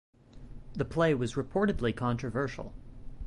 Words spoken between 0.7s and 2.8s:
The play was reportedly controversial.